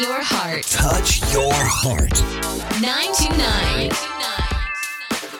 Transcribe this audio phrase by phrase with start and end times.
[0.00, 0.64] your heart.
[0.64, 2.18] Touch your heart.
[2.82, 3.90] 929.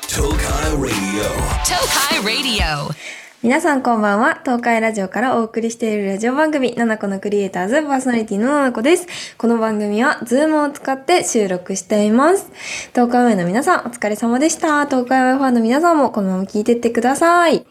[0.06, 1.26] Tokai Radio.
[1.64, 2.94] Tokai Radio.
[3.42, 4.38] 皆さんこんばんは。
[4.44, 9.08] 東海ラジオからお送りしているラジオ番組、ななこのクリエイターズパーソナリティのななこです。
[9.38, 12.48] この番組は、ズームを使って収録しています。
[12.92, 14.86] 東海オンエアの皆さん、お疲れ様でした。
[14.86, 17.66] 東海オンエアファンの皆さんもこのまま聞いてってください。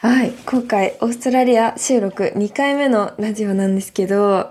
[0.00, 0.32] はい。
[0.44, 4.50] 今回、オーストラリア収録2回目のラジオなんですけど、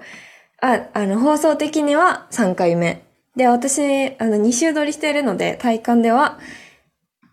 [0.62, 3.04] あ、あの、放送的には3回目。
[3.36, 3.82] で、私、
[4.18, 6.40] あの、2週撮りしているので、体感では、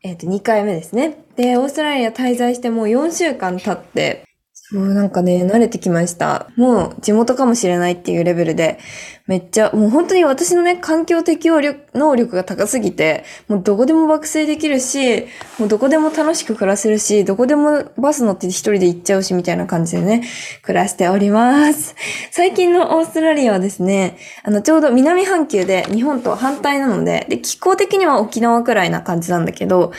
[0.02, 1.24] えっ、と、2回目ですね。
[1.36, 4.25] で、オーストラリア滞在してもう4週間経って、
[4.68, 6.50] そう、なんかね、慣れてきました。
[6.56, 8.80] もう地元かもしれないっていうレベルで、
[9.28, 15.26] めっちゃ、もう本当に私のね、環境適応力、能力が高すぎて、もうどこでも爆睡できるし、
[15.60, 20.24] もうどこでも楽しく暮らせるし、どこでもバス乗って一人で行っちゃうし、みたいな感じでね、
[20.62, 21.94] 暮らしております。
[22.32, 29.92] 最近のオーストラリアはですね、あの、ちょうど南半球で日本と反対なので、で、気候的には沖縄くらいな感じなんだけど、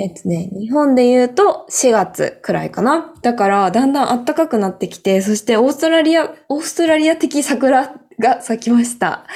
[0.00, 3.12] えっとね、日本で言うと4月くらいかな。
[3.20, 9.26] だから、だんだん暖かくなってきて、そしてオーストラリア、オーストラリア的桜が咲きました。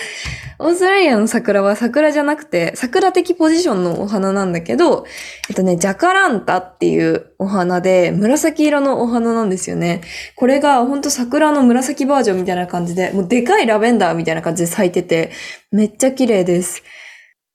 [0.58, 5.04] オーストラリアの桜は桜じゃなくて、桜的ポジションのお花なんだけど、
[5.50, 10.00] えっとね、ジャカランタっていうお花で、紫色のお花なんですよね。
[10.34, 15.30] これがほんと桜の紫バージョンみたいな感じで、もうでかいラベンダーみたいな感じで咲いてて、
[15.70, 16.82] めっちゃ綺麗です。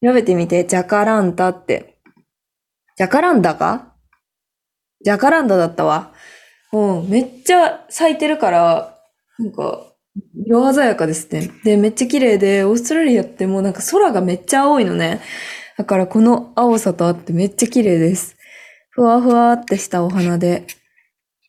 [0.05, 1.98] 調べてみて、ジャカランタって。
[2.99, 3.93] ジャカランダか？
[5.05, 6.11] ジャカランダだったわ。
[6.73, 8.99] うん、めっちゃ咲いてるから、
[9.37, 9.85] なんか、
[10.45, 11.49] 色鮮やかですね。
[11.63, 15.21] で、めっちゃ綺麗で、オーストラリアってもうなんか空がめっちゃ青いのね。
[15.77, 18.35] だからこの青さとあってめっちゃ綺麗です。
[18.89, 20.67] ふわふわってしたお花で。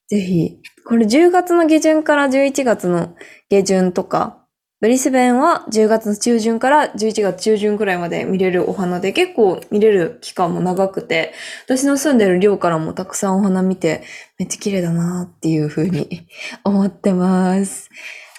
[0.07, 3.17] ぜひ、これ10月の下旬から11月の
[3.49, 4.40] 下旬とか、
[4.81, 11.35] ブリスベンは10月中旬から11月中旬くらいまで見れるお花で結構見れる期間も長くて、
[11.67, 14.03] 私の住んでる寮からもたくさんお花見て
[14.39, 16.27] めっちゃ綺麗だなっていう風に
[16.65, 17.91] 思ってます。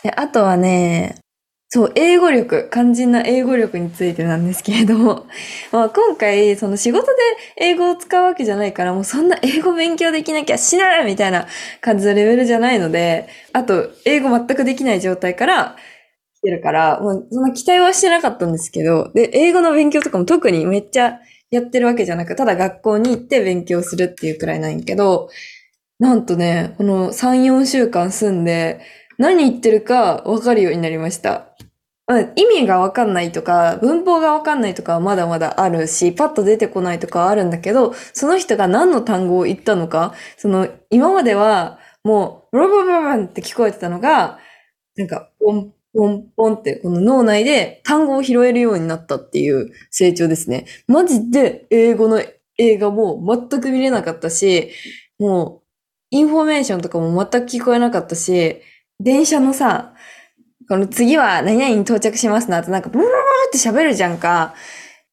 [0.04, 1.20] で、あとはね、
[1.70, 5.28] そう、英語力、肝心な英語力についてなんですけれども、
[5.72, 7.12] まあ今回、その仕事で
[7.58, 11.46] 英語を使うわけじゃないから、もうそんな英語勉強できなきゃ死なみたいな
[11.82, 15.76] 感じのレベルじゃないので、あと、英語全くできない状態から、
[16.42, 21.20] 来てるから、もうそんな期待はしてなかったんですけど、で、英語の勉強とかも特にめっちゃ
[21.52, 25.30] やってるわけじゃなく、ただ学校に行って勉強するっていうくらいなんやけど、
[26.00, 28.82] なんとね、この3、4週間住んで、
[29.18, 31.48] 何言ってるか分かるようになりました。
[32.36, 44.40] 意味が分かんないとか、文法が分かんないとかはまだまだあるし、パッと出てこないとかはあるんだけど、その人が何の単語を言ったのか、その、今まではもう、ブロブロブロブロって聞こえてたのが、
[44.98, 50.66] なんか、ポン、ポン、ポンって、この脳内で単語を拾えるようになったっていう成長ですね。
[50.88, 52.22] マジで英語の
[52.58, 54.72] 映画も全く見れなかったし、
[55.20, 55.62] もう、
[56.12, 58.62] インフォメーションとかも全く聞こえなかったし、
[59.00, 59.94] 電車のさ、
[60.70, 63.16] この次は何々に到着しますなってなんかブルブル
[63.48, 64.54] って喋るじゃんか。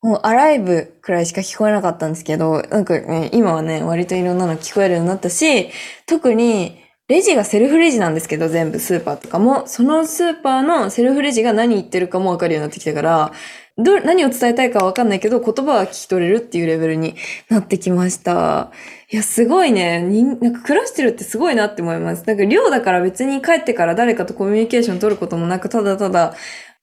[0.00, 5.70] もう arrive くらいしか聞こえなかったんですけど、なんかね、今はね、割といろんなの聞こえるようになったし、
[6.06, 13.32] 特にレジがセルフレジなんですけど、全部スーパーとかも、そのスーパーのセルフレジが何言ってるかもわかるようになってきたから、
[13.78, 17.14] ど、何を伝えたいかわかんないけど、言葉は聞き取れるっていうレベルに
[17.48, 18.72] なってきました。
[19.10, 20.02] いや、すごいね。
[20.02, 22.24] になんか暮らしてるってすごいなって思います。
[22.26, 26.34] なんか寮だから別に帰ってから誰かとコミュニケーション取ることもなく、ただただ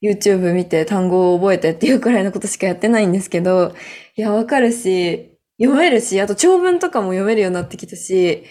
[0.02, 3.76] YouTube 見て単語を覚えてっていうくらいのことしかやってないんですけど、
[4.16, 8.44] いや、わかるし、読めるし、あと長文とかも読めるようになってきたし、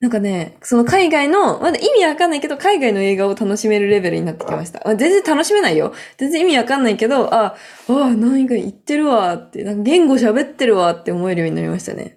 [0.00, 4.80] なんかね、その海外の、まだ意味わかんないけど、海外の映画を楽しめるレベルになってきました。
[4.84, 5.92] まあ全然楽しめないよ。
[6.18, 7.56] 全然意味わかんないけど、あ、
[7.88, 12.16] あ、何か言ってるわって、なんか言語喋ってるわって思えるようになりましたね。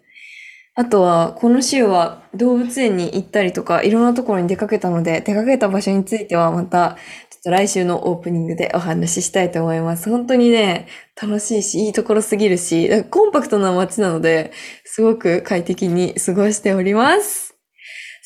[0.75, 6.97] あとは、この週は動物園に行ったりとか、いろんなところに出かけたので、出かけた場所についてはまた、
[7.31, 10.07] ちょっと来週のオープニングでお話ししたいと思います。
[10.07, 10.87] 本当にね、
[11.19, 14.51] 楽しいし、いいところすぎるし、コンパクトな街なので、
[14.85, 17.50] すごく快適に過ごしております。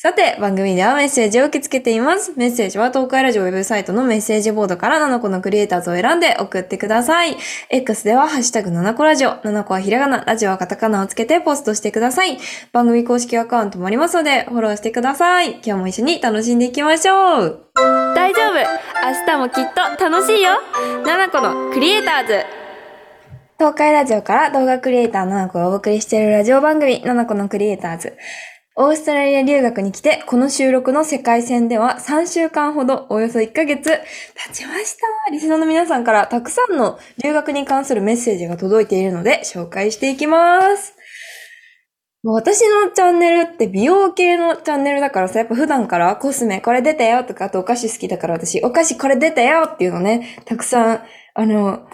[0.06, 2.32] さて、番組ではメッセージを受け付けています。
[2.36, 7.36] メッセージは東海ラジオウェブサイトのメッセージボードから7個のクリエイターズを選んで送ってください。
[7.70, 12.38] X ではハッシュタグ7個ラジオ、7個はひらがな、ラジオはカタカナをつけてポストしてください。
[12.70, 15.54] 番組公式アカウントもありますので、フォローしてください。
[15.54, 17.66] 今日も一緒に楽しんでいきましょう。
[18.14, 20.50] 大丈夫明日もきっと楽しいよ
[21.04, 22.44] !7 個のクリエイターズ
[23.58, 28.16] 東海ラジオから動画クリエイター7個をお送りしているラジオ番組7個のクリエイターズ。
[28.78, 35.30] オーストラリア留学に来て、この収録の世界戦では3週間ほど、およそ1ヶ月経ちました。
[35.32, 40.94] リスナーの皆さんからたくさんの留学に関するメッセージが届いているので、紹介していきます。
[42.22, 51.02] 私のチャンネルって美容系のチャンネルだからさ、やっぱ普段からコスメこれ出たよとか、あとお菓子好きだから私、お菓子これ出たよっていうのね、たくさん、
[51.32, 51.88] あの、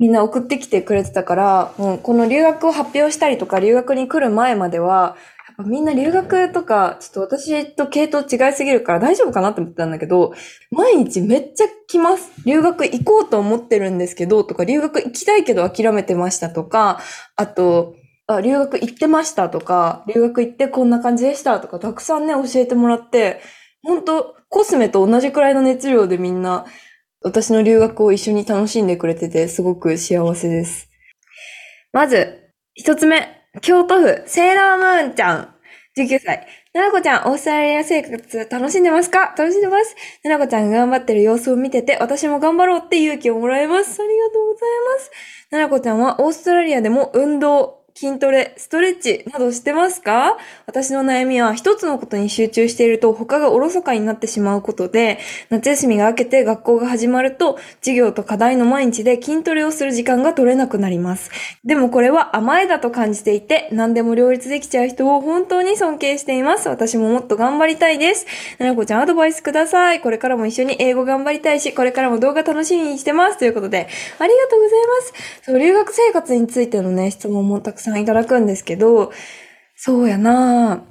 [0.00, 5.16] みんな送ってきてくれてたから、もうこの留学を発表したりとか、留学に来る前までは、
[5.62, 10.32] みんな留学とか、ちょっと私と系統違いすぎるから大丈夫かなって思ってたんだけど、
[10.72, 12.32] 毎日めっちゃ来ます。
[12.44, 17.00] 留学行こうと思ってるんですけど、とか、留学行きたいけど諦めてましたとか、
[17.36, 17.94] あと、
[18.26, 23.40] あ、留学行ってましたとか、留学行ってこんな感じでしたとか、たくさんね、教えてもらって、
[23.82, 26.64] 本当コスメと同じくらいの熱量でみんな、
[27.20, 30.88] 私の留学を一緒に楽しんでくれてて、すごく幸せです。
[31.92, 35.54] まず、一つ目、京都府、セーラームーンちゃん、
[35.96, 36.46] 19歳。
[36.72, 39.34] ななこちゃん、オーストラリア生活楽しんでますか？
[39.38, 39.94] 楽しんでます。
[40.24, 44.02] ななこちゃんが頑張ってる様子を見てて、私も頑張ろうって勇気をもらえます。
[44.02, 45.10] ありがとうございます。
[45.50, 50.36] ななこちゃんはオーストラリアでも運動、筋トレ、ストレッチなどしてますか？
[50.66, 61.30] 私の悩みは一つのことに集中していると他がおろそかになってしまうことで、夏休みが明けて学校が始まると授業と課題の毎日で筋トレをする時間が取れなくなります。
[61.64, 66.68] でもこれは甘えだと感じていて、何でも両立できちゃう人を本当に尊敬しています。
[66.68, 68.26] 私ももっと頑張りたいです。
[68.58, 70.00] ななこちゃんアドバイスください。
[70.00, 73.38] これからも一緒に英語頑張りたいし、これからも動画楽しみにしてます。
[73.38, 73.86] ということで、
[74.18, 75.42] ありがとうございます。
[75.44, 79.12] そう、留学生活についてのね、質問もたくさんいただくんですけど、
[79.76, 80.84] そうやな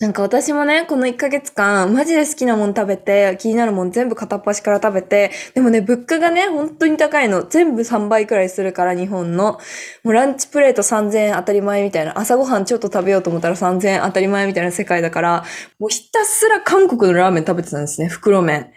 [0.00, 7.44] なんか私もね、この1ヶ月間、マジで好きなもん食べて、気になるもん全部片っ端から食べて、でもね、物価がね、本当に高いの。
[7.46, 9.58] 全部3倍くらいするから、日本の。
[10.02, 12.18] もうランチプレート3000円当たり前みたいな。
[12.18, 15.44] 朝ごはんちょっと食べようと思ったら3000円当たり前みたいな世界だから、
[15.78, 18.72] もうひたすら韓国のラーメン食べてたんですね、袋麺。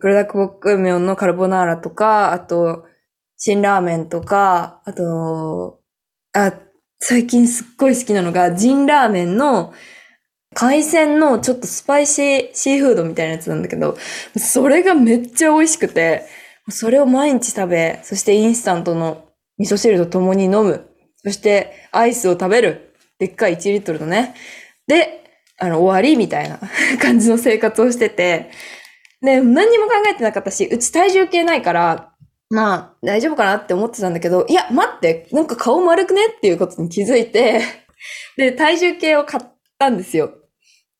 [0.00, 2.84] プロダクボック麺のカルボナーラとか、あと、
[3.36, 5.80] 辛ラーメンとか、あと、
[6.32, 6.52] あ、
[7.00, 9.72] 最近すっごい好きなのが、ジンラーメンの、
[10.54, 13.96] 海鮮のちょっとスパイシーシーフードみたいなやつなんだけど、
[14.36, 16.26] それがめっちゃ美味しくて、
[16.70, 19.28] それを毎日食べ、そしてインスタントの
[19.58, 20.90] 味噌汁と共に飲む。
[21.16, 22.94] そしてアイスを食べる。
[23.18, 24.34] でっかい1リットルのね。
[24.86, 25.24] で、
[25.58, 26.58] あの、終わりみたいな
[27.00, 28.50] 感じの生活をしてて、
[29.20, 32.12] で、何にも考えてなかったし、うち体重計ないから、
[32.50, 37.60] まあ、大丈夫かなって思ってたんだけど、いや、待って、なんか顔丸くねっていうことに気づいて、
[38.36, 39.46] で、体重計を買っ
[39.78, 40.32] たんですよ。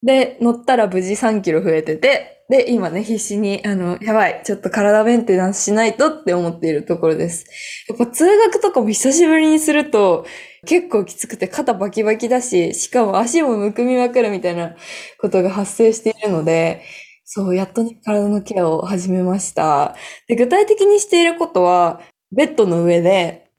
[0.03, 7.47] で、乗ったら無事3キロ増えてて、で、今ね、必死に、あの、やばい、ちょっと体メンテナンスしないとって思っているところです。
[7.89, 10.27] やっぱ通学とかも久しぶりにすると、
[10.67, 14.77] 結構きつくて肩バキバキだし、しかも足もむくみまくるみたいな
[15.21, 16.83] ことが発生しているので、
[17.31, 19.95] そう、やっとね、体のケアを始めました。
[20.29, 22.01] で、具体的にしていることは、
[22.35, 23.51] ベッドの上で、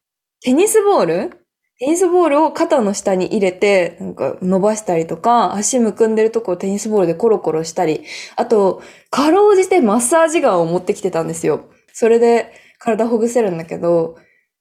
[0.41, 1.29] テニスボール？
[1.77, 8.05] テニスボールを肩の下に入れて、なんか伸ばしたりとか、足むくんでるとこをテニスボールでコロコロしたり、
[8.37, 8.81] あと、
[9.11, 11.69] かろうじてマッサージガンを持ってきてたんですよ。
[11.93, 14.17] それで体ほぐせるんだけど、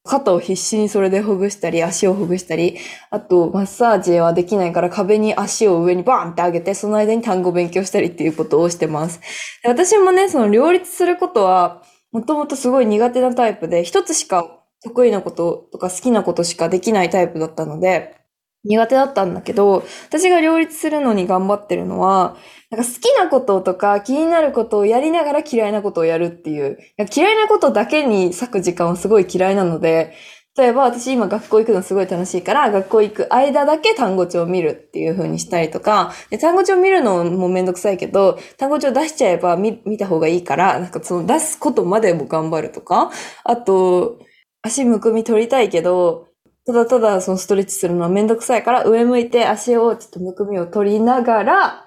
[0.08, 2.78] 肩を必死にそれでほぐしたり、足をほぐしたり、
[3.10, 9.20] あと、マッサージはできないから壁に足を上にバーンって上げて、その間に単語勉強したりっていうことをしてます。
[9.62, 18.17] で私もね、その両立することは、もともとすごい苦手なタイプで、一つしか得意なこととか好きなことしかできないタイプだったので、
[18.64, 22.36] 苦手だったんだけど、私が両立するのに頑張ってるのは、
[22.70, 26.78] なんか好きなこととか気になることをやりながら嫌いなことをやるっていう、
[27.14, 30.14] 嫌いなことだけに割く時間はすごい嫌いなので、
[30.56, 43.10] 例えば私今学校行くのすごい楽しいから、学校行く間だけ単語帳を見るっていう風にしたりとか、で単語帳見るのもめんどくさいけど、単語帳出しちゃえば見見た方がいいから、なんかその出すことまでも頑張るとか、
[43.44, 44.18] あと、
[44.62, 46.27] 足むくみ取りたいけど、
[46.68, 51.84] ただただそのストレッチするのはめんどくさいから、上向いて足をちょっとむくみを取りながら、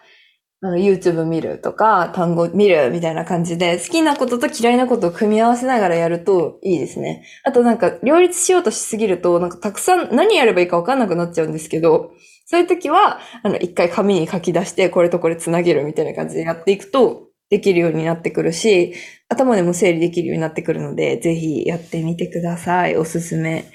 [0.63, 7.23] あの、YouTube 見るとか、単語見るみたいな感じで、好きなことと嫌いなことを組み合わせながらやるといいですね。
[7.43, 12.09] あとなんか、両立しようとしすぎると、なんかたくさん何やればいいかわかんなくなっちゃうんですけど、
[12.47, 18.95] そういう時は、あの、一回紙に書き出して、これとこれつなげるみたいな感じでやっていくと、できるようになってくるし、
[19.29, 22.97] 頭でも整理できるようになってくるので、ぜひやってみてください。
[22.97, 23.65] おすすめ。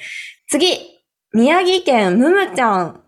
[0.48, 0.96] 次
[1.37, 3.02] 宮城県むむちゃん。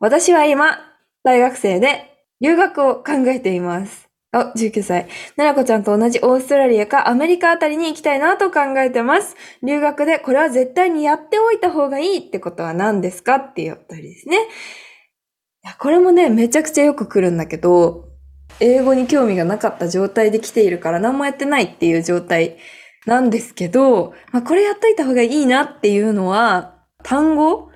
[0.00, 0.80] 私は今、
[1.22, 4.08] 大学生で留学を考えています。
[4.32, 5.06] あ、19歳。
[5.36, 9.36] ななこちゃんと同じオーストラリアかアメリカあたりに行きたいなと考えてます。
[9.62, 14.38] 留学でこれは絶対にやっておいた方がいいってことは何ですかっていうお便りですね。
[14.38, 18.08] いや、これもね、めちゃくちゃよく来るんだけど、
[18.58, 22.56] 英語に興味がなかった状態で来ているから何もやってないっていう状態
[23.06, 26.71] なんですけど、まあ、これやっといた方がいいなっていうのは、
[27.02, 27.70] 単語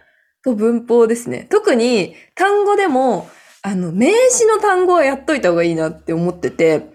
[0.45, 1.47] と文法ですね。
[1.51, 3.29] 特に単語でも、
[3.63, 6.87] あの、名詞の単語はやっといた方がいいなって思ってて、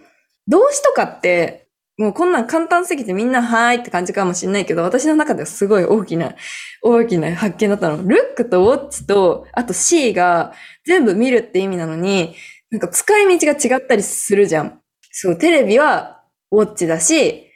[0.47, 6.33] 動詞とかって、もうこんなん簡単すぎてみんなはーいって感じかもしれないけど、私の中ではすごい大きな、
[6.81, 8.01] 大きな発見だったの。
[8.03, 10.53] ルックとウォッチと、あと C が
[10.85, 12.35] 全部見るって意味なのに、
[12.71, 14.79] なんか使い道が違ったりするじゃん。
[15.11, 17.51] そう、テレビはウォッチだし、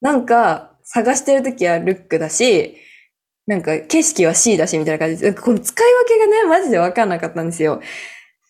[0.00, 2.76] なんか探してるときはルックだし、
[3.46, 7.80] なんか景色は C だしみたいな感じで、この使い分けがね、マジでわかんなかったんですよ。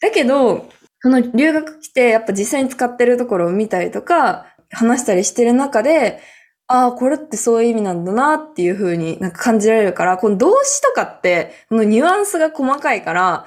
[0.00, 0.68] だけど、
[1.00, 6.20] その留学来て、やっぱ実際に使ってるところを見たりとか、話したりしてる中で、
[6.66, 13.46] ああ、これってそういう意味なんだなっていう風になんか感じられるから、この動詞とかって、このニュアンスが細かいから、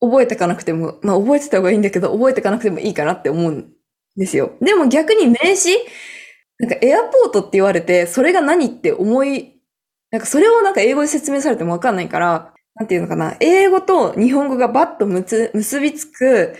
[0.00, 3.72] 覚えてかなくても、まあ覚えてた方がいいんだけど、覚えてかなくてもいいかなって思うん
[4.16, 4.52] ですよ。
[4.60, 5.70] でも逆に名詞
[6.58, 9.57] なんかエアポートって言われて、それが何って思い、
[10.10, 16.54] なんかそれをなんか英語で説明されてもわかんないから、なんていうのかな、英語と日本語がバッとむつ結びつく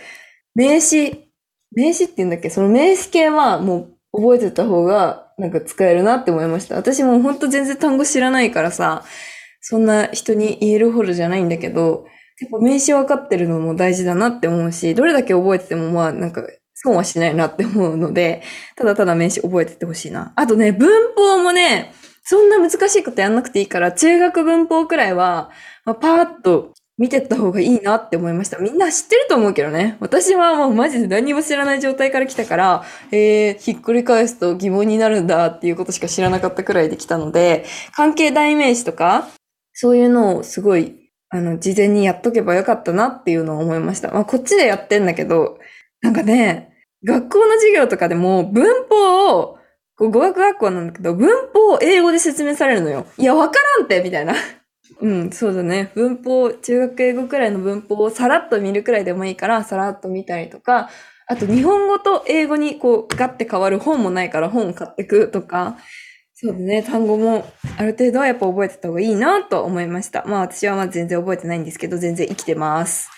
[0.53, 1.31] 名詞、
[1.71, 2.49] 名詞って言うんだっけ？
[2.49, 6.75] その名詞系はもう覚えてた方がなんか使えるなって思いました。
[6.75, 9.03] 私もほんと全然単語知らないからさ、
[9.61, 12.05] そんな人に言えるほどじゃないんだけど、
[12.41, 18.41] やっぱ名詞分かってるのも大事だなって思うし、どれだけ覚えててもまあなんか損はしないなって思うので、
[18.75, 20.33] ただただ名詞覚えててほしいな。
[20.35, 21.93] あとね、文法もね、
[22.29, 25.49] そんな難しいことやんなくていいから、中学文法くらいは、
[25.83, 28.59] まあ、パーッと見てった方がいいなって思いました。
[28.59, 29.97] みんな知ってると思うけどね。
[29.99, 39.27] 私はもうマジで何も知らない状態から来たから、えー、ひっくり返すと疑問になるんだっていうことしか知らなかったくらいで来たので、関係代名詞とか、
[39.73, 44.11] そういうのをすごい、あの、事前にやっとけばよかったなっていうのを思いました。
[44.11, 45.57] まあ、こっちでやってんだけど、
[46.01, 49.58] なんかね、学校の授業とかでも文法を、
[49.99, 53.05] 語学学校なんだけど、文法を英語で説明されるのよ。
[53.17, 54.33] いや、わからんってみたいな。
[55.01, 55.91] うん、そうだね。
[55.95, 60.89] 文法、中学英語くらいの文法をさらっと見るくらいでもいいから、さらっと見たりとか、
[61.27, 65.77] あと日本語と英語にこうガッて変わる本もないから本を買ってくとか、
[66.33, 67.45] そうだね、単語も
[67.77, 70.23] ある程度はやっぱ覚えてた方がいいなと思いました。
[70.25, 73.09] まあ私はまあ全然覚えてないんですけど、全然生きてます。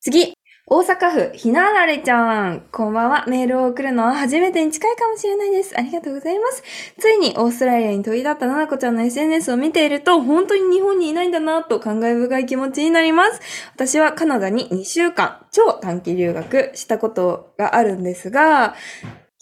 [0.00, 0.34] 次
[0.66, 2.62] 大阪府、ひなあられちゃん。
[2.72, 3.26] こんばんは。
[3.28, 5.78] メールを送るのは初めてに近いかもしれないです。
[5.78, 6.62] ありがとうございます。
[6.98, 13.42] ついにオーストラリアに飛び立ったななこちゃんの SNS を見ていると、本当に日本にいないんだなと感慨深い気持ちになります。
[13.74, 18.74] 私はカナダに2週間、超短期留学したことがあるんですが、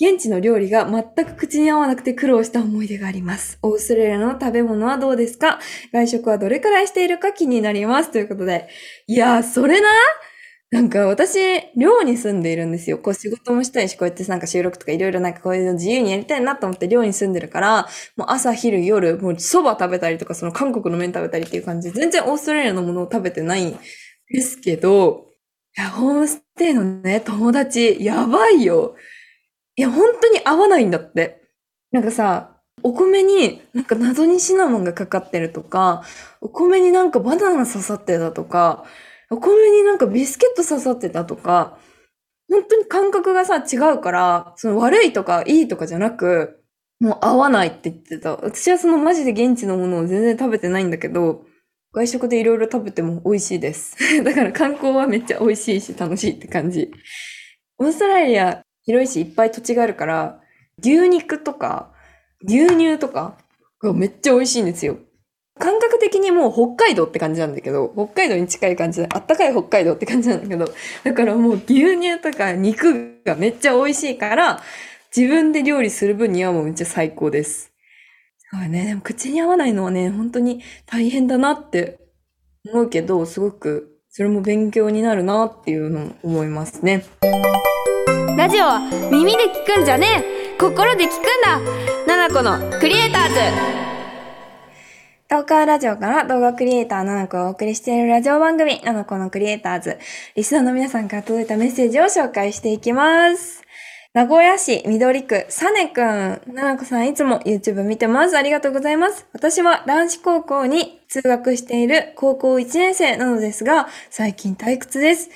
[0.00, 3.60] 現地の料理が全く口に合わなくて苦労した思い出があります。
[3.62, 5.60] オーストラリアの食べ物はどうですか？
[5.92, 8.10] 外食はどれくらいしているか気になります。
[8.10, 8.68] ということで。
[9.06, 9.88] いやー、それな
[10.72, 11.38] なんか私、
[11.76, 12.98] 寮に住んでいるんですよ。
[12.98, 23.78] こう仕事もしたいし、こうやってなんか収録とかいろいろなんかこういうの自由にやりたいなと思って寮に住んでるから、もう朝、昼、夜、もう蕎麦食べたりとか、その韓国の麺食べたりっていう感じで、全然オーストラリアのものを食べてないん
[24.30, 25.26] ですけど、
[25.76, 28.96] いや、ホームステイのね、友達、やばいよ。
[29.76, 31.42] いや、本当に合わないんだって。
[31.90, 36.02] なんかさ、お米になんか謎にシナモンがかかってるとか、
[36.40, 38.84] お米になんかバナナ刺さってたとか、
[39.32, 41.78] お米になんかビスケット刺さってたとか、
[42.50, 46.62] 本当に感覚がさ、違うから、その悪いとかいいとかじゃなく、
[47.00, 48.36] もう合わないって言ってた。
[48.36, 51.44] 私はそのマジで現地のものを全然食べてないんだけど、
[51.94, 53.96] 外食でいろいろ食べても美味しいです。
[54.22, 56.92] だから観光はめっちゃ美味しいし楽しいって感じ。
[57.78, 60.40] オーストラリア広いしいっぱい土地があるから、
[60.78, 61.92] 牛肉とか
[62.44, 63.38] 牛乳とか
[63.80, 64.98] がめっちゃ美味しいんですよ。
[65.62, 70.66] 感覚的にもう北海道って感じなんだけど、北海道に近い感じで、あったかい北海道って感じなんだけど、
[71.04, 74.61] だからもう牛乳とか肉がめっちゃ美味しいから、
[75.16, 77.71] 自分で料理する分にはもうめっちゃ最高です。
[78.50, 82.00] そうね、でも口に合わないのはね、本当に大変だなって
[82.69, 87.04] 思うけど、すごくそれも勉強になるなっていうのを思いますね。
[88.37, 88.81] ラジオは
[89.12, 90.25] 耳で聞くんじゃね
[90.57, 91.61] え心で聞くんだ
[92.09, 93.28] ナナコのクリエイター
[93.76, 93.81] ズ
[95.32, 95.38] ト。
[95.38, 99.98] ーカーラジオから動画クリエイターななこをお送りしているラジオ番組、ななこのクリエイターズ。
[100.36, 103.62] リスナーの皆さんから届いたメッセージを紹介していきます。
[104.12, 106.04] 名古屋市緑区、サネくん。
[106.54, 108.36] ななこさんいつも YouTube 見てます。
[108.36, 109.26] ありがとうございます。
[109.32, 115.30] 私は男子高校に通学している高校1年生なのですが、最近退屈です。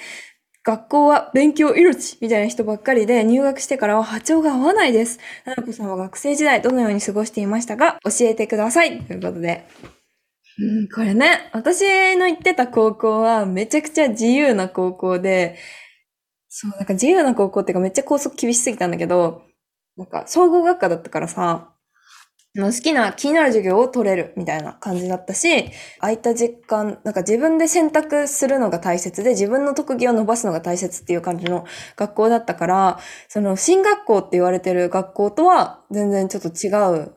[0.67, 5.21] 学校は勉強命みたいな人ばっかりで入学してからは波長が合わないです。
[5.45, 8.01] ななこさんは学生時代どのように過ごしていましたか？
[8.03, 9.01] 教えてください。
[9.01, 9.65] ということで。
[10.59, 15.57] うん、これね、私の行ってた高校はめちゃくちゃ自由な高校で、
[16.49, 19.43] そう、なんか自由な高校っていうかめっちゃ校則厳しすぎたんだけど、
[19.97, 21.76] なんか総合学科だったからさ、
[22.65, 25.71] 好きな気になる授業を取れるみたいな感じだったし、
[26.01, 31.65] 空いた時間、なんか自分で選択するのが大切で自分の特技を伸ばすのが大切っていう感じの
[31.97, 32.99] 学校だったから、
[33.29, 36.71] その進学校って言われてる学校とは全然ちょっと違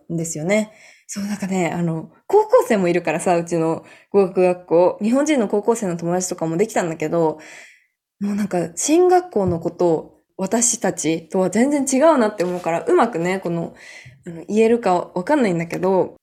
[0.10, 0.72] うんですよね。
[1.12, 7.40] そう、なんかね、あの、高校生もいるからさ、うちの語学学校、日本人の高校生の友達とかもできたんだけど、
[8.20, 13.74] もうなんか、進学校のことを、私たちとは全然違うなって思うから、うまくね、この、
[14.28, 16.16] あの言えるかわかんないんだけど、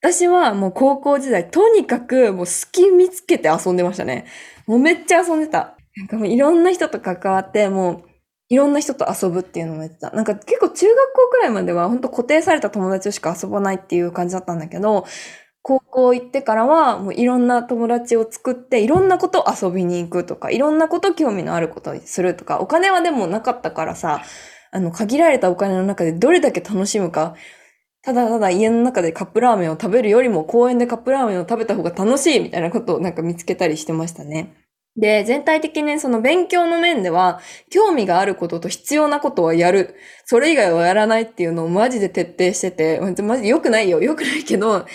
[0.00, 4.26] 私はもう高校時代、とにかくもう好き見つけて遊んでましたね。
[4.66, 5.76] もうめっちゃ遊んでた。
[5.96, 8.02] なんかもういろんな人と関わって、もう
[8.50, 10.10] いろんな人と遊ぶっていうのもやってた。
[10.10, 15.06] なんか結構中学校くらいまでは本当固定された友達しか遊ばないっていう感じだったんだけど、
[15.62, 24.20] 高校行ってからはもういろんな友達を作っていろんなこと遊びに行くとか、いろんなこと興味のあることをするとか、お金はでもなかったからさ、
[24.74, 27.36] あの限られたお金の中でどれだけ楽しむか、
[28.02, 34.52] ただただ家の中でカップラーメンを食べるよりも公園でカップラーメンを食べた方が楽しいみたいなことをなんか見つけたりしてましたね。
[34.96, 37.40] で、全体的にその勉強の面では、
[37.70, 39.94] 興味があることと必要なことはやる。
[40.24, 44.02] それ以外はやらないっていうのをマジで徹底してて、マジ良くないよ。
[44.02, 44.86] 良くないけど、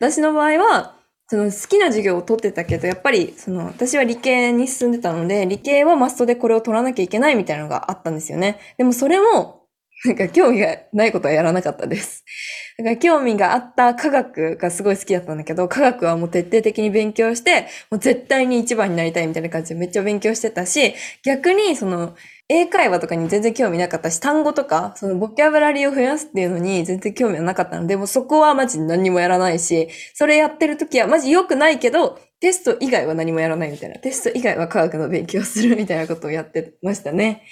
[0.00, 0.96] 私の場合は、
[1.34, 8.60] その好きな授業を取ってたけど、やっぱり、その、私は理系に進んでたので、理系はマストでこれを取らなきゃいけないみたいなのがあったんですよね。
[8.78, 9.63] でもそれも、
[10.04, 12.24] なんか興味がないことはやらなかったです。
[12.76, 20.94] だから興味があった科学がすごい好きだったんだけど、科学はもう徹底的に勉強して、もう絶対に一番になりたいみたいな感じでめっちゃ勉強してたし、
[21.24, 22.14] 逆にその、
[22.50, 33.96] 英会話とかに全然興味なかったし、単語とか、そのボキャブラリーを増やすっていうのに全然興味はなかったので、もうそこはマジ何もやらないし、それやってる時はマジ良くないけど、テスト以外は何もやらないみたいな。
[33.98, 37.42] テスト以外は科学の勉強するみたいなことをやってましたね。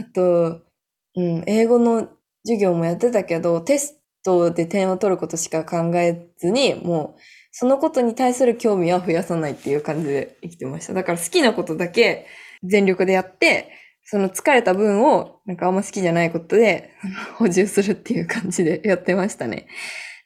[0.00, 0.62] あと、
[1.16, 2.08] うん、英語の
[2.44, 7.20] 授業もやってたけど、テストで点を取ることしか考えずに、もう、
[7.52, 10.92] そのことに対する興味は増やさないっていう感じで生きてました。
[10.92, 12.26] だから好きなことだけ
[12.64, 13.70] 全力でやって、
[14.02, 16.90] その疲れた分を、なんかあんま好きじゃないことで
[17.38, 19.66] 補充するっていう感じでやってましたね。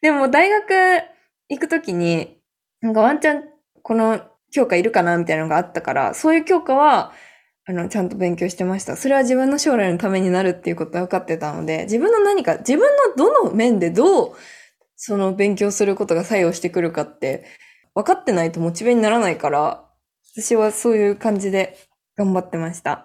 [0.00, 1.02] でも大学
[1.48, 2.40] 行くときに、
[2.80, 3.44] なんかワンチャン
[3.82, 7.12] この教科いるかなみたいなのがあったから、そういう教科は、
[7.68, 8.96] あの、ちゃんと勉強してました。
[8.96, 14.33] それは自分の将来のためになるっていうことは分かってたので、自分の何か、自分のどの面でどう、
[14.96, 17.44] その勉強することが作用してくるかって、
[17.94, 19.85] 分かってないとモチベにならないから、
[20.35, 21.76] 私はそういう感じで
[22.16, 23.04] 頑張ってました。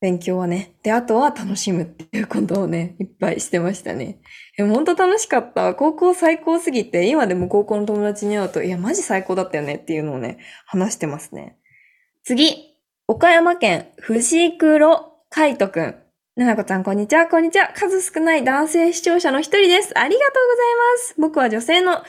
[0.00, 0.76] 勉強はね。
[0.82, 4.20] で、あとは楽しむっていうことをね、いっぱいしてましたね。
[4.56, 5.74] え、ほんと楽しかった？
[5.74, 11.58] 高校最高すぎて、今でも高校の友達に会うと、いや、マジ最高だったよねっていうのをね、話してますね。
[12.24, 12.69] 次、
[13.12, 15.96] 岡山県藤黒海斗くん。
[16.36, 17.72] ななこちゃん、こんにちは、こんにちは。
[17.74, 19.98] 数少ない男性視聴者の一人です。
[19.98, 21.14] ありがとうございます。
[21.18, 22.04] 僕は女性の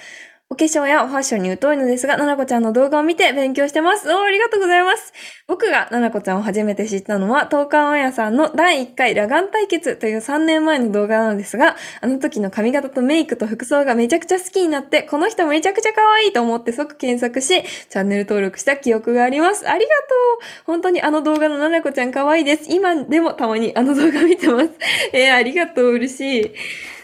[0.51, 4.13] お化粧やファッションに疎いのですが、ななこちゃんの動画を見て勉強してます。
[4.13, 5.13] おーありがとうございます。
[5.47, 19.69] 僕がななこちゃんを初めて知ったのは、東海オンエアさんの第1回裸眼対決という3年前の動画なのですが、あの時の髪型とメイクと服装がめちゃくちゃ好きになって、この人めちゃくちゃ可愛いと思って即検索し、チャンネル登録した記憶があります。
[19.69, 19.95] ありがと
[20.41, 22.65] う本当にあの動画のななこちゃん可愛いです。
[22.67, 24.71] 今でもたまにあの動画見てます。
[25.13, 25.91] えー、ありがとう。
[25.93, 26.51] 嬉しい。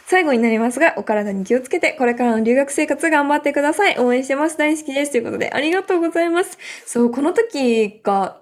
[0.09, 3.99] 最後になりますが、お体に気をつけて、これからの留学生活頑張ってください。
[3.99, 4.57] 応援してます。
[4.57, 5.11] 大好きです。
[5.11, 6.57] ということで、ありがとうございます。
[6.85, 8.41] そう、この時が、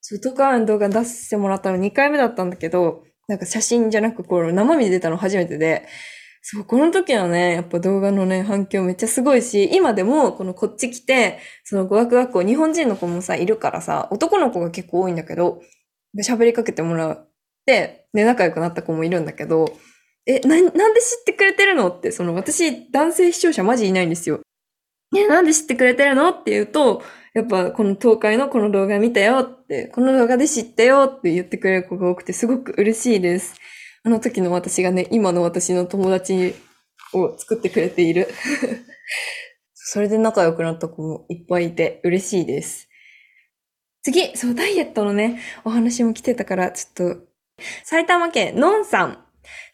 [0.00, 5.86] 外側の動画出してもらったの2回目だったんだけど、なんか写真じゃなく、こう、生身で出たの初めてで、
[6.42, 15.60] そう、この時のね、やっぱ動画のね、反響めっちゃすごいし、今でも、このこっち来て、その語学学校、日本人の子もさ、いるからさ、男の子が結構多いんだけど、
[16.24, 17.28] 喋りかけてもらっ
[17.66, 19.78] て、で、仲良くなった子もいるんだけど、
[20.28, 24.40] え、な、なんで知ってくれてるのって、その私、男性視聴者マジいないんですよ。
[25.16, 33.54] え、なんで知ってくれてるのって言うと、やっぱこの東海のこの動画見たよって、この動画で知ったよって言ってくれる子が多くてすごく嬉しいです。
[34.04, 36.54] あの時の私がね、今の私の友達
[37.14, 38.28] を作ってくれている。
[39.72, 42.88] それで仲良くなった子もいっぱいいて嬉しいです。
[44.02, 47.20] 次、そう、ダイエットのね、お話も来てたから、ちょっと、
[47.84, 49.24] 埼玉県のんさん。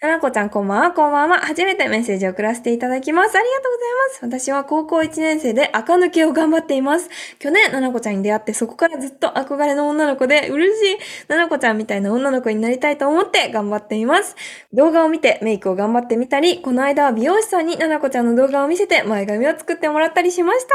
[0.04, 1.38] ななこちゃんこんばんは、こんばんは。
[1.38, 3.38] 初めてメッセージを送らせていただきます。
[3.38, 3.72] ありがとう
[4.20, 4.44] ございます。
[4.44, 7.08] 私は高校1年生で赤抜けを頑張っています。
[7.38, 10.98] 去年、ななこちゃんに出会ってそこからずっと憧れの女の子で嬉しい。
[11.28, 14.36] ななこちゃんみたいな女の子になりたいと思って頑張っています。
[14.74, 20.74] 動画を見てメイクを頑張ってみたり、この間は美容師さんにななこちゃんの動画を見せて前髪を作ってもらったりしました。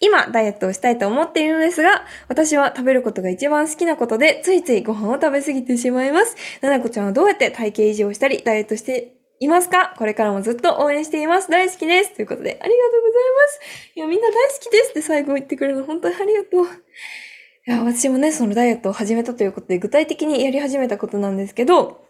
[0.00, 6.36] 今、ダイエットをしたいと思っているのですが、私は食べることが一番好きなことで、ついついご飯を食べ過ぎてしまいます。
[6.62, 9.94] ななこちゃんはどうやって体型維持をしたり、ダイエットしていますか？
[9.98, 11.50] これからもずっと応援しています。
[11.50, 12.14] 大好きです。
[12.14, 13.60] ということで、ありがとうございます。
[13.96, 16.64] いや、みんな大好きですって最後言ってくれるの、本当にありがとう。
[16.64, 22.04] いや、私もね、そのダイエットを始めたということで、具体的にやり始めたことなんですけど、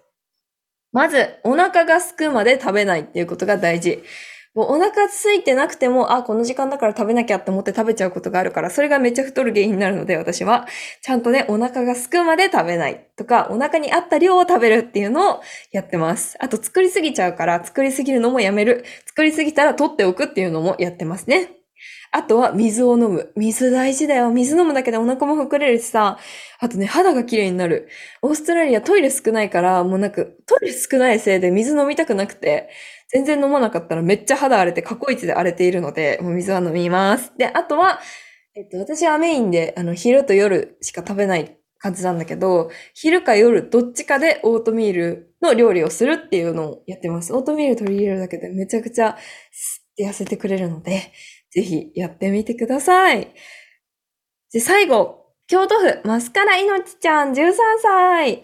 [0.92, 4.02] まず、お腹が空くまで食べないっていうことが大事。
[4.54, 10.66] もうお腹空いてなくても、あ、この時間だから食べなきゃって思って食べちゃうことがあるから、それがめっちゃ太る原因になるので、私は。
[11.00, 16.36] ちゃんとね、お腹が空くまで食べないとか、お腹に合った量を食べるっていうのをやってます。
[16.38, 18.84] あと、作りすぎちゃうから、作りすぎるのもやめる。
[19.06, 21.62] 作りすぎたら取っておくっていうのもやってますね。
[22.14, 23.32] あとは水を飲む。
[23.36, 24.30] 水大事だよ。
[24.30, 26.18] 水飲むだけでお腹も膨れるしさ。
[26.60, 27.88] あとね、肌が綺麗になる。
[28.20, 32.68] オーストラリアトイレ少ないから、もうなんか、トイレ少ないせいで水飲みたくなくて、
[33.12, 37.32] 全然飲まなかったらめっちゃ肌荒れて過去一で荒れているので、もう水は飲みます。
[37.36, 38.00] で、あとは、
[38.54, 47.34] えっと、私はメインで、あの、昼と夜しか食べない感じなんだけど、昼か夜どっちかでオートミールの料理をするっていうのをやってます。
[47.34, 49.16] オートミール取り入れるだけでめちゃくちゃ
[49.50, 51.12] スッて痩せてくれるので、
[51.50, 53.34] ぜひやってみてください。
[54.52, 58.42] で、最後、京都府マスカラいのちちゃん13歳。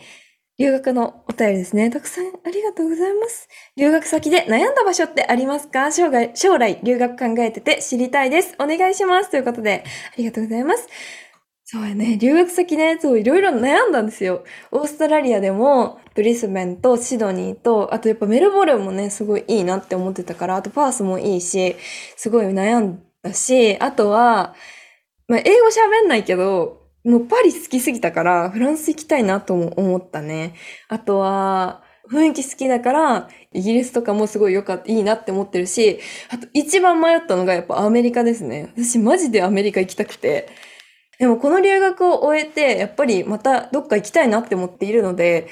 [0.58, 1.88] 留学のお便りですね。
[1.88, 3.48] たくさんありがとうございます。
[3.76, 5.92] 留学先で悩んだ場所ってありますか？
[5.92, 8.56] 将来、将来留学考えてて知りたいです。
[8.58, 9.30] お願いします。
[9.30, 10.88] ということで、ありがとうございます。
[11.64, 12.18] そうやね。
[12.18, 14.42] 留学先ね、そう、いろいろ悩んだんですよ。
[14.72, 21.76] オーストラリアでも、ブリスベンとシドニーと、あとやっぱメルボルンもね、すごいいいなって思ってたから、あとパースもいいし、
[22.16, 24.56] すごい悩んだし、あとは、
[25.28, 30.54] まあ、英語喋んないけど、もうパリ好きすぎたから、フランス行きたいなとも思ったね。
[30.88, 38.72] あとは、雰囲気好きだから、イギリスとかもすごい良かった、いいなって思ってるし、あと一番迷ったのがやっぱアメリカですね。
[38.76, 40.50] 私マジでアメリカ行きたくて。
[41.18, 45.48] でもこの留学を終えて、やっぱりまたどっか行きたいなって思っているので、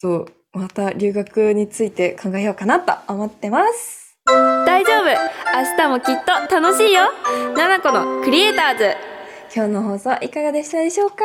[0.00, 4.18] ちょっとまた留学について考えようかなと思ってます。
[4.26, 7.04] 大丈夫明日もきっと楽しいよ
[7.56, 9.15] ななこのクリエイターズ
[9.56, 11.24] 今日の放送いかがでしたでしょうか？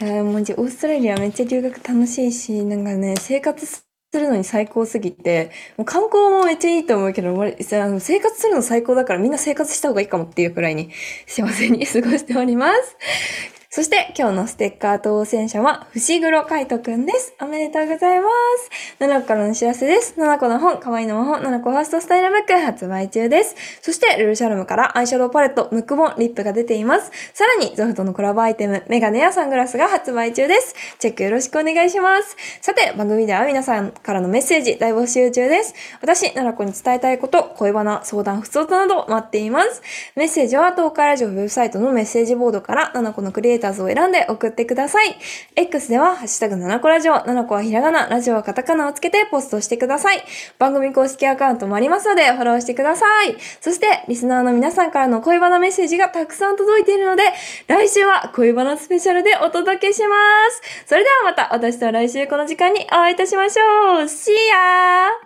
[0.00, 10.90] いやもうじオーストラリアめっちゃ留学楽しいし、なんかね、生活するのに最高すぎて、もう観光もめっちゃいいと思うけど、あの生活するの最高だからみんな生活した方がいいかもっていうくらいに
[11.26, 13.57] 幸せに過ごしております。
[13.78, 17.32] そして今日のステッカー当選者は、伏黒海斗くんです。
[17.40, 18.26] おめでとうございま
[18.58, 18.98] す。
[18.98, 20.16] 7個からのお知らせです。
[20.18, 23.54] 7個の本、可愛いの魔法、7個ファーストスタイルブック発売中です。
[23.80, 27.12] そして、ルルシャルムからアイシャドウパレット、ムックボン、リップが出ています。
[27.32, 30.74] さらに、ゾフトのコラボアイテム、メガネやサングラスが発売中です。
[30.98, 32.36] チェックよろしくお願いします。
[32.60, 35.72] さて、番組では皆さんからのメッセージ大募集中です。
[36.00, 39.82] 私、奈々子に伝えたいこと、恋バナ、相談、不相談など待っています。
[40.16, 45.16] メッセージは東海ラジオウェブサイトのメッセージボードから、奈々子のクリエイターズを選んで送ってください。
[45.56, 50.22] X では、ハッシュタグ奈々子ラジオ、奈々子はひらがな、ラジオはカタカナをつけてポストしてください。
[50.58, 53.36] 番組公式アカウントもありますので、フォローしてください。
[53.60, 57.24] そして、リスナーの皆さんからの恋バナメッセージがたくさん届いているので、
[57.66, 60.16] 来週は恋バナスペシャルでお届けしま
[60.50, 60.86] す。
[60.86, 64.08] それではまた、私と来週この時間にお会いいたしましょう。
[64.08, 65.18] See ya!